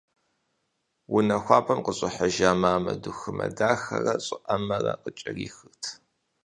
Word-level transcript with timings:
Унэ 1.15 1.37
хуабэм 1.43 1.79
къыщӏыхьэжа 1.85 2.51
мамэ 2.61 2.93
дыхумэ 3.03 3.47
дахэрэ 3.57 4.13
щӏыӏэмэрэ 4.25 4.93
къыкӏэрихырт. 5.01 5.83